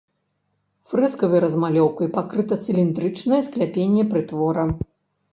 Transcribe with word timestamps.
Фрэскавай 0.91 1.41
размалёўкай 1.43 2.07
пакрыта 2.15 2.57
цыліндрычнае 2.67 3.39
скляпенне 3.49 4.03
прытвора. 4.15 4.65